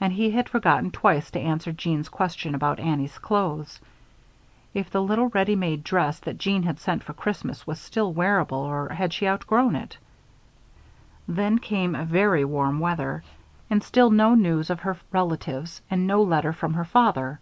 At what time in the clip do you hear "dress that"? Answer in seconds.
5.84-6.38